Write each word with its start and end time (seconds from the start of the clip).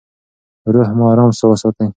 روح 0.73 0.89
مو 0.97 1.05
ارام 1.11 1.29
وساتئ. 1.51 1.87